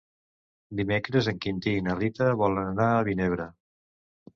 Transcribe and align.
Dimecres 0.79 1.29
en 1.33 1.39
Quintí 1.45 1.75
i 1.77 1.85
na 1.91 1.99
Rita 2.03 2.33
volen 2.43 2.75
anar 2.75 2.93
a 2.99 3.09
Vinebre. 3.13 3.51